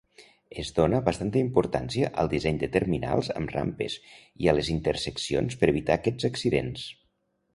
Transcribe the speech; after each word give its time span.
Es 0.61 0.69
dona 0.77 1.01
bastanta 1.09 1.39
importància 1.41 2.07
al 2.23 2.31
disseny 2.31 2.57
de 2.63 2.69
terminals 2.77 3.29
amb 3.41 3.53
rampes 3.55 3.97
i 4.45 4.51
a 4.53 4.57
les 4.59 4.73
interseccions 4.79 5.59
per 5.61 5.73
evitar 5.75 5.99
aquests 6.01 6.29
accidents. 6.33 6.87